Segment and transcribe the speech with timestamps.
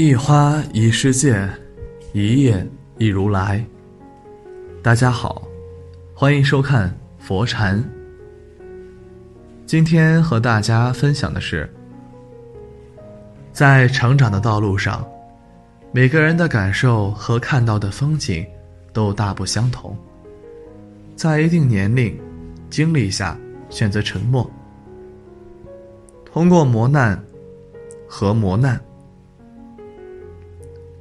[0.00, 1.50] 一花一世界，
[2.12, 2.64] 一叶
[2.98, 3.66] 一如来。
[4.80, 5.42] 大家好，
[6.14, 7.82] 欢迎收看佛禅。
[9.66, 11.68] 今天和大家分享的是，
[13.52, 15.04] 在成长的道路上，
[15.90, 18.46] 每个人的感受和看到的风景
[18.92, 19.98] 都大不相同。
[21.16, 22.16] 在一定年龄、
[22.70, 23.36] 经历下，
[23.68, 24.48] 选择沉默，
[26.24, 27.20] 通过磨难
[28.08, 28.80] 和磨难。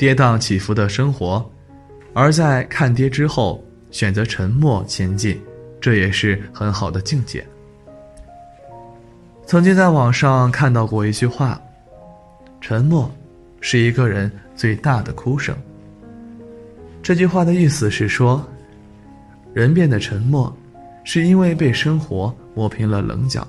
[0.00, 1.44] 跌宕起伏的生活，
[2.14, 5.38] 而在看跌之后选择沉默前进，
[5.78, 7.46] 这也是很好的境界。
[9.44, 11.60] 曾经在网上看到过一句话
[12.62, 13.14] ：“沉默
[13.60, 15.54] 是一个人最大的哭声。”
[17.04, 18.42] 这句话的意思是说，
[19.52, 20.50] 人变得沉默，
[21.04, 23.46] 是因为被生活磨平了棱角，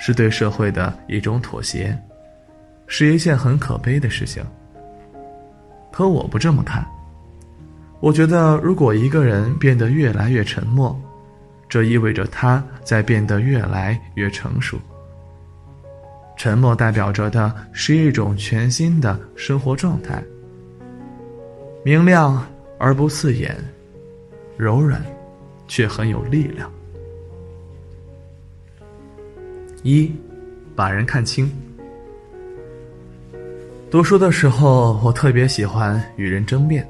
[0.00, 1.94] 是对社会的一种妥协，
[2.86, 4.42] 是一件很可悲的事情。
[5.92, 6.84] 可我不这么看。
[8.00, 11.00] 我觉得，如果一个人变得越来越沉默，
[11.68, 14.76] 这意味着他在变得越来越成熟。
[16.36, 20.20] 沉默代表着的是一种全新的生活状态，
[21.84, 22.44] 明亮
[22.78, 23.56] 而不刺眼，
[24.56, 25.00] 柔软，
[25.68, 26.68] 却很有力量。
[29.84, 30.12] 一，
[30.74, 31.48] 把人看清。
[33.92, 36.82] 读书的时候，我特别喜欢与人争辩，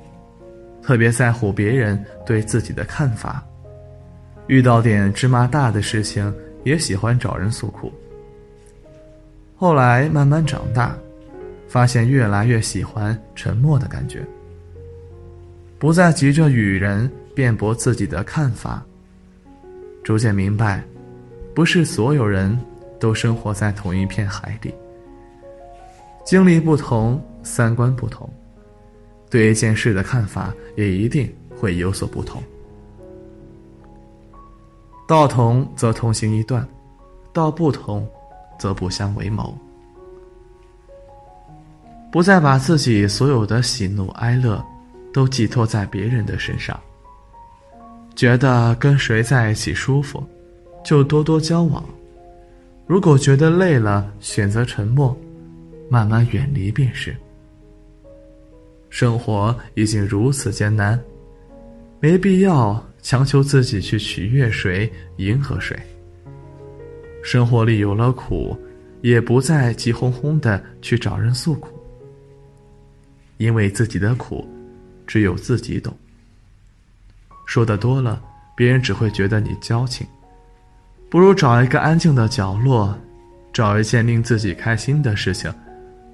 [0.80, 3.44] 特别在乎别人对自己的看法。
[4.46, 7.92] 遇到点芝麻大的事情，也喜欢找人诉苦。
[9.56, 10.96] 后来慢慢长大，
[11.66, 14.24] 发现越来越喜欢沉默的感觉，
[15.80, 18.80] 不再急着与人辩驳自己的看法。
[20.04, 20.80] 逐渐明白，
[21.52, 22.56] 不是所有人
[23.00, 24.72] 都生活在同一片海里。
[26.24, 28.28] 经历不同，三观不同，
[29.28, 32.42] 对一件事的看法也一定会有所不同。
[35.08, 36.66] 道同则同行一段，
[37.32, 38.08] 道不同，
[38.58, 39.56] 则不相为谋。
[42.10, 44.64] 不再把自己所有的喜怒哀乐，
[45.12, 46.78] 都寄托在别人的身上。
[48.14, 50.22] 觉得跟谁在一起舒服，
[50.84, 51.82] 就多多交往；
[52.86, 55.16] 如果觉得累了，选择沉默。
[55.92, 57.14] 慢慢远离便是。
[58.88, 60.98] 生活已经如此艰难，
[62.00, 65.78] 没必要强求自己去取悦谁、迎合谁。
[67.22, 68.56] 生活里有了苦，
[69.02, 71.68] 也不再急哄哄的去找人诉苦，
[73.36, 74.48] 因为自己的苦，
[75.06, 75.94] 只有自己懂。
[77.44, 78.18] 说的多了，
[78.56, 80.06] 别人只会觉得你矫情。
[81.10, 82.98] 不如找一个安静的角落，
[83.52, 85.52] 找一件令自己开心的事情。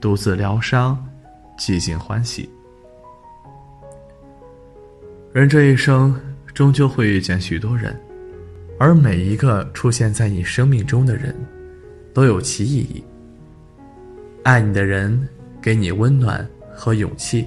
[0.00, 0.96] 独自疗伤，
[1.58, 2.48] 寂静欢喜。
[5.32, 6.18] 人这一生
[6.54, 7.98] 终究会遇见许多人，
[8.78, 11.34] 而每一个出现在你生命中的人，
[12.14, 13.02] 都有其意义。
[14.44, 15.28] 爱你的人
[15.60, 17.46] 给你温暖和勇气，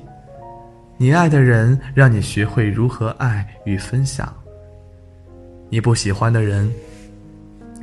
[0.98, 4.32] 你爱的人让你学会如何爱与分享。
[5.70, 6.72] 你不喜欢的人，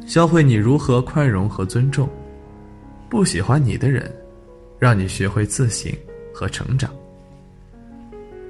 [0.06, 2.08] 教会你如何宽容和尊重。
[3.08, 4.14] 不喜欢你的人。
[4.78, 5.92] 让你学会自省
[6.32, 6.90] 和成长。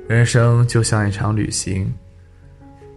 [0.06, 1.92] 人生就像一场旅行，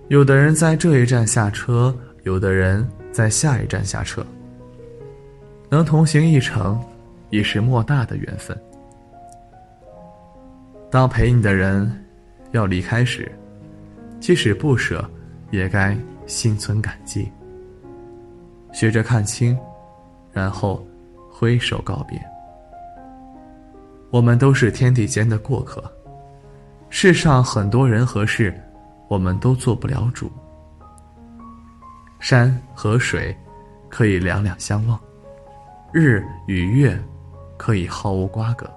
[0.07, 4.25] 有的人在这一站下车，有的人在下一站下车。
[5.69, 6.81] 能同行一程，
[7.29, 8.57] 已是莫大的缘分。
[10.89, 11.89] 当陪你的人
[12.51, 13.31] 要离开时，
[14.19, 15.09] 即使不舍，
[15.49, 17.31] 也该心存感激。
[18.73, 19.57] 学着看清，
[20.31, 20.85] 然后
[21.29, 22.17] 挥手告别。
[24.11, 25.81] 我们都是天地间的过客，
[26.89, 28.53] 世上很多人和事，
[29.07, 30.29] 我们都做不了主。
[32.19, 33.35] 山和水
[33.89, 34.99] 可以两两相望，
[35.93, 37.01] 日与月
[37.55, 38.69] 可以毫无瓜葛。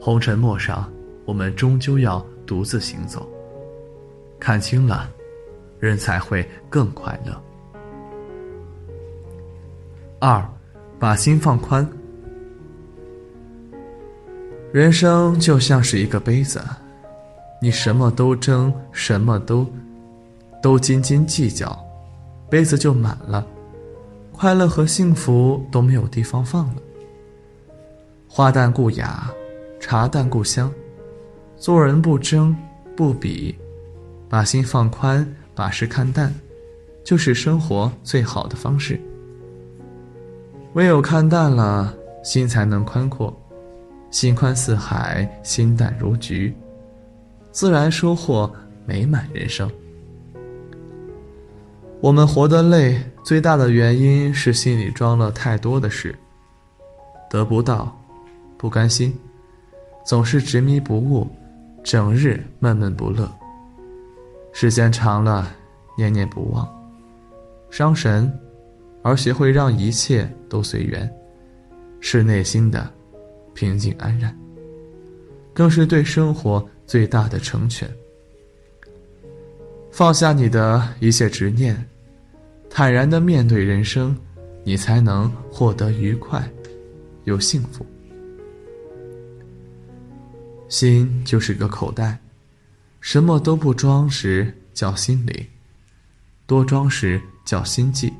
[0.00, 0.92] 红尘陌上，
[1.24, 3.26] 我们终究要独自行走。
[4.40, 5.08] 看清了，
[5.78, 7.40] 人才会更快乐。
[10.18, 10.44] 二，
[10.98, 11.88] 把心放宽。
[14.72, 16.58] 人生就像是一个杯子，
[17.60, 19.66] 你什么都争，什么都
[20.62, 21.78] 都斤斤计较，
[22.48, 23.46] 杯子就满了，
[24.32, 26.76] 快乐和幸福都没有地方放了。
[28.26, 29.30] 花淡故雅，
[29.78, 30.72] 茶淡故香，
[31.58, 32.56] 做人不争
[32.96, 33.54] 不比，
[34.26, 36.34] 把心放宽，把事看淡，
[37.04, 38.98] 就是生活最好的方式。
[40.72, 43.38] 唯有看淡了，心才能宽阔。
[44.12, 46.54] 心宽似海，心淡如菊，
[47.50, 48.48] 自然收获
[48.84, 49.68] 美满人生。
[51.98, 56.14] 我们活得累，最大的原因是心里装了太多的事。
[57.30, 57.96] 得不到，
[58.58, 59.18] 不甘心，
[60.04, 61.26] 总是执迷不悟，
[61.82, 63.26] 整日闷闷不乐。
[64.52, 65.48] 时间长了，
[65.96, 66.68] 念念不忘，
[67.70, 68.30] 伤神，
[69.02, 71.10] 而学会让一切都随缘，
[71.98, 72.92] 是内心的
[73.54, 74.36] 平静安然，
[75.52, 77.88] 更是对生活最大的成全。
[79.90, 81.76] 放下你的一切执念，
[82.70, 84.16] 坦然的面对人生，
[84.64, 86.42] 你才能获得愉快。
[87.24, 87.86] 又幸福，
[90.68, 92.18] 心就是个口袋，
[93.00, 95.46] 什么都不装时叫心灵，
[96.46, 98.12] 多装时叫心悸，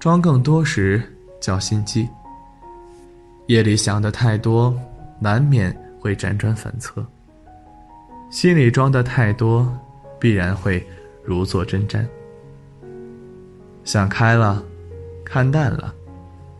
[0.00, 1.00] 装更多时
[1.40, 2.08] 叫心机。
[3.52, 4.74] 夜里想的太多，
[5.20, 7.02] 难免会辗转反侧；
[8.30, 9.70] 心里装的太多，
[10.18, 10.82] 必然会
[11.22, 12.02] 如坐针毡。
[13.84, 14.64] 想开了，
[15.22, 15.94] 看淡了，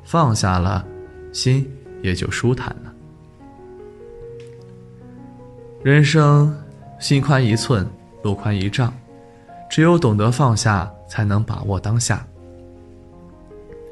[0.04, 0.84] 放下了。
[1.32, 1.66] 心
[2.02, 2.92] 也就舒坦了。
[5.82, 6.54] 人生，
[7.00, 7.88] 心宽一寸，
[8.22, 8.92] 路宽一丈，
[9.70, 12.22] 只有懂得放下，才能把握当下。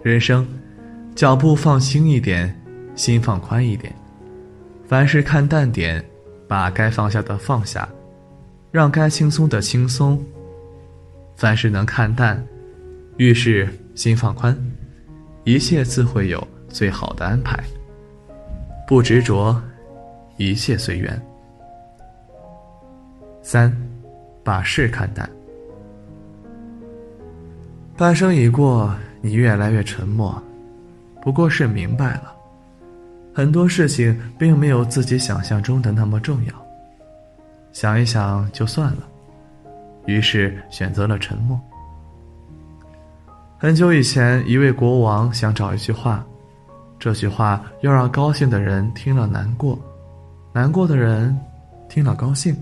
[0.03, 0.47] 人生，
[1.15, 2.55] 脚步放轻一点，
[3.01, 3.91] 心放宽一点，
[4.87, 6.05] 凡事看淡点，
[6.47, 7.89] 把该放下的放下，
[8.71, 10.23] 让该轻松的轻松。
[11.35, 12.47] 凡事能看淡，
[13.17, 14.55] 遇事心放宽，
[15.45, 16.47] 一切自会有。
[16.69, 17.59] 最好的安排，
[18.87, 19.59] 不执着，
[20.37, 21.21] 一切随缘。
[23.43, 23.75] 三，
[24.45, 25.29] 把事看淡。
[27.97, 30.41] 半生已过，你越来越沉默，
[31.23, 32.37] 不过是明白了，
[33.33, 36.53] 很多事情并没有自己想象中的那么重要。
[37.73, 39.09] 想一想就算了，
[40.07, 41.59] 于是选择了沉默。
[43.57, 46.25] 很久以前，一位国王想找一句话。
[46.99, 49.79] 这句话要让高兴的人听了难过，
[50.53, 51.39] 难过的人
[51.89, 52.55] 听了高兴。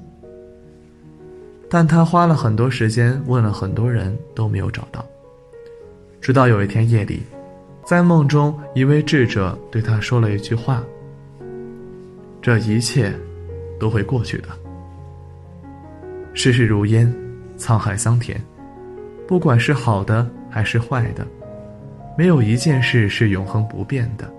[1.71, 5.05] 但他花了很多时间问了很多人都没有找到。
[6.21, 7.23] 直到有一天夜里，
[7.89, 10.85] 在梦中，一位智者对他说了一句话
[12.43, 13.11] ：“这一切
[13.81, 14.49] 都会过去的。
[16.35, 17.11] 世事如烟，
[17.57, 18.39] 沧海桑田，
[19.27, 21.27] 不管是好的还是坏的。”
[22.15, 24.31] 没有一件事是永恒不变的。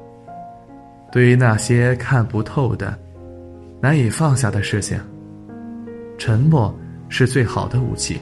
[1.12, 2.96] 对于那些看不透的、
[3.82, 4.96] 难以放下的事情，
[6.20, 6.72] 沉默
[7.10, 8.22] 是最好的武器。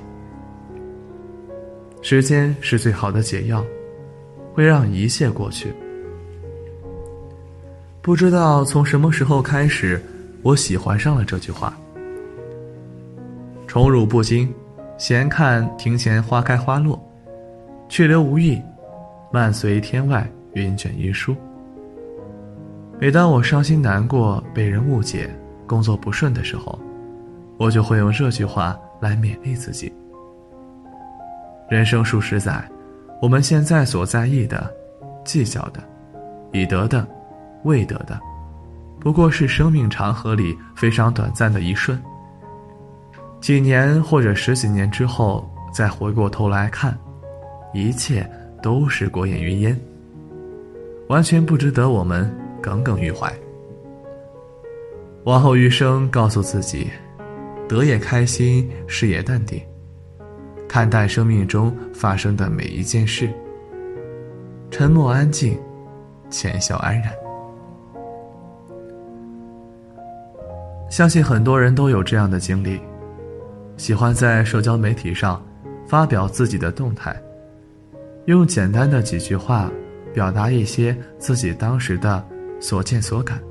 [2.02, 3.62] 时间是最好的解药，
[4.58, 5.72] 会让一切过去。
[8.02, 10.02] 不知道从什么时候开始，
[10.42, 11.78] 我喜欢上了这句话
[13.68, 14.52] ：“宠辱不惊，
[14.98, 17.00] 闲看庭前花开花落，
[17.88, 18.60] 去留无意。”
[19.32, 21.36] 漫随天外云卷云舒。
[23.00, 25.30] 每当我伤心难过、被人误解、
[25.68, 26.80] 工作不顺的时候，
[27.58, 29.94] 我就会用这句话来勉励自己。
[31.70, 32.68] 人生数十载，
[33.22, 34.74] 我们现在所在意的、
[35.24, 35.82] 计较的、
[36.52, 37.08] 已得的、
[37.64, 38.20] 未得的，
[39.00, 42.02] 不过是生命长河里非常短暂的一瞬。
[43.40, 46.98] 几年或者十几年之后，再回过头来看，
[47.74, 48.30] 一切。
[48.60, 49.80] 都是过眼云烟，
[51.10, 53.32] 完全不值得我们耿耿于怀。
[55.26, 56.90] 往后余生，告诉自己，
[57.70, 59.62] 得也开心，失也淡定，
[60.68, 63.30] 看淡生命中发生的每一件事，
[64.70, 65.58] 沉默安静，
[66.30, 67.12] 浅笑安然。
[70.90, 72.80] 相信很多人都有这样的经历，
[73.78, 75.46] 喜欢在社交媒体上
[75.88, 77.16] 发表自己的动态。
[78.26, 79.72] 用简单的几句话，
[80.14, 82.26] 表达一些自己当时的
[82.60, 83.42] 所见所感，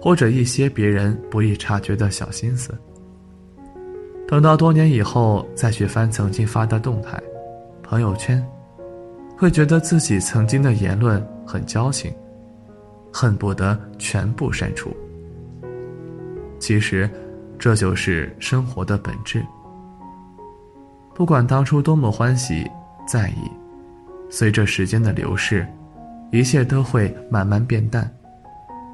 [0.00, 2.72] 或者一些别人不易察觉的小心思。
[4.30, 7.20] 等到多年以后再去翻曾经发的动态、
[7.82, 8.40] 朋友圈，
[9.36, 12.14] 会觉得自己曾经的言论很矫情，
[13.12, 14.96] 恨不得全部删除。
[16.60, 17.10] 其实，
[17.58, 19.44] 这就是生活的本质。
[21.12, 22.70] 不管当初多么欢喜、
[23.04, 23.50] 在意。
[24.32, 25.66] 随着时间的流逝，
[26.30, 28.08] 一切都会慢慢变淡，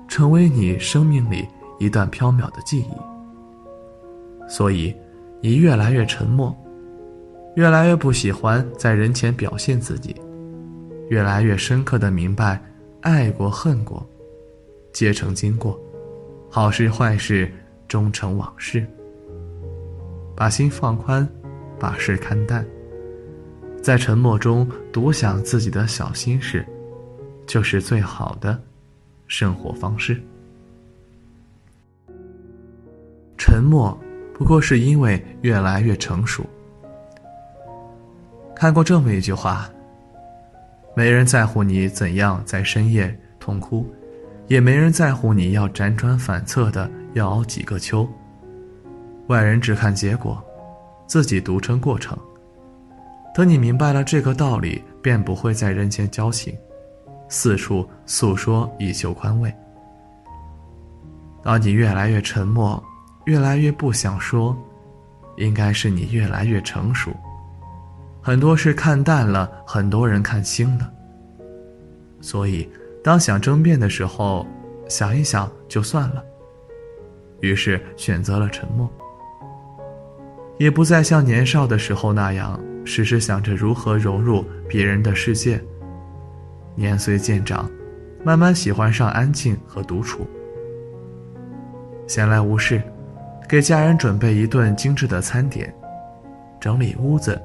[0.09, 1.47] 成为你生命里
[1.79, 4.49] 一段飘渺的记忆。
[4.49, 4.97] 所以，
[5.47, 6.53] 你越来越沉默，
[7.55, 10.13] 越来越不喜欢在人前表现自己，
[11.09, 12.61] 越来越深刻的明白，
[13.03, 14.05] 爱过恨过，
[14.93, 15.81] 皆成经过。
[16.51, 17.49] 好事坏事
[17.87, 18.85] 终成往事。
[20.35, 21.25] 把心放宽，
[21.79, 22.67] 把事看淡，
[23.81, 26.67] 在沉默中独享自己的小心事，
[27.47, 28.61] 就是最好的
[29.29, 30.21] 生活方式。
[33.39, 33.97] 沉默
[34.37, 36.45] 不过是因为越来越成熟。
[38.55, 39.67] 看过这么一句话：
[40.95, 43.91] 没人在乎你怎样在深夜痛哭，
[44.47, 48.07] 也没人在乎你要辗转反侧的要熬几个秋。
[49.29, 50.45] 外人只看结果，
[51.07, 52.15] 自己独撑过程。
[53.35, 56.55] 等你明白了这个道理，便不会在人间矫情，
[57.31, 59.51] 四处诉说以求宽慰。
[61.43, 62.85] 当你越来越沉默。
[63.27, 64.57] 越来越不想说，
[65.37, 67.13] 应该是你越来越成熟。
[68.23, 70.93] 很多事看淡了，很多人看清了。
[72.21, 72.69] 所以，
[73.03, 74.47] 当想争辩的时候，
[74.89, 76.25] 想一想就算了。
[77.41, 78.91] 于是选择了沉默，
[80.59, 85.61] 也不再像年少的时候那样，时时想着如何融入别人的世界。
[86.77, 87.69] 年岁渐长，
[88.25, 90.27] 慢慢喜欢上安静和独处。
[92.07, 92.81] 闲来无事。
[93.49, 95.73] 给家人准备一顿精致的餐点，
[96.59, 97.41] 整理屋子，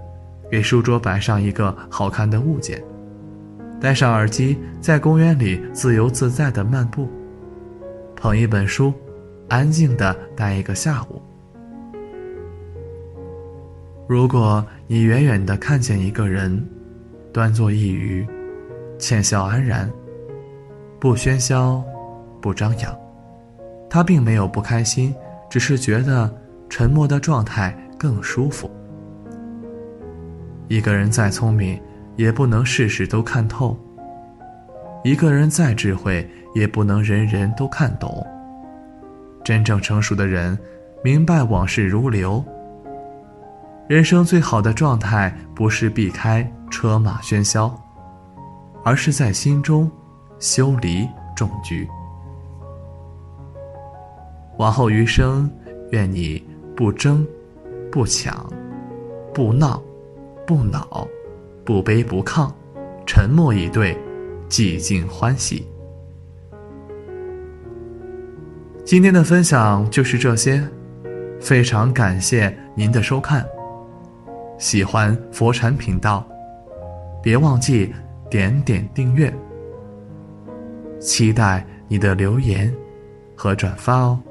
[0.50, 2.81] 给书桌摆上一个好看的物件，
[3.79, 7.08] 戴上耳机，在公园里自由自在的漫步，
[8.15, 8.91] 捧一本书，
[9.48, 11.22] 安静的待一个下午。
[14.08, 16.67] 如果你远远的看见一个人，
[17.31, 18.27] 端坐一隅，
[18.98, 19.88] 浅笑安然，
[21.00, 21.84] 不喧嚣，
[22.41, 22.93] 不张扬，
[23.88, 25.13] 他并没有不开心。
[25.51, 26.34] 只是觉得
[26.70, 28.72] 沉默的状态更舒服。
[30.70, 31.77] 一个人再聪明，
[32.15, 33.75] 也不能事事都看透；
[35.03, 38.25] 一个人再智慧，也不能人人都看懂。
[39.43, 40.58] 真正成熟的人，
[41.03, 42.41] 明白往事如流。
[43.89, 47.77] 人生最好的状态，不是避开车马喧嚣，
[48.86, 49.91] 而是在心中
[50.39, 51.05] 修篱
[51.36, 51.86] 种菊。
[54.62, 55.50] 往后余生，
[55.89, 56.39] 愿你
[56.75, 57.25] 不争，
[57.91, 58.48] 不抢，
[59.34, 59.82] 不闹，
[60.46, 61.08] 不恼，
[61.65, 62.48] 不卑不亢，
[63.08, 63.98] 沉默以对，
[64.48, 65.65] 寂静欢喜。
[68.86, 70.63] 今天的分享就是这些，
[71.39, 73.44] 非常感谢您的收看。
[74.60, 76.24] 喜欢佛禅频道，
[77.20, 77.91] 别忘记
[78.30, 79.34] 点点订阅。
[81.00, 82.72] 期待你的留言
[83.36, 84.22] 和转发哦。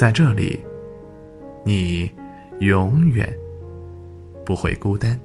[0.00, 0.58] 在这里，
[1.62, 2.10] 你
[2.60, 3.30] 永远
[4.46, 5.20] 不会孤单。